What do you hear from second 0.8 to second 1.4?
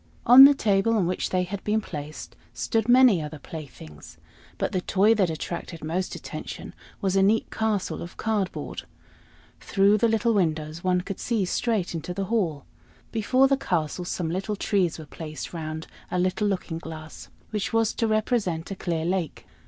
on which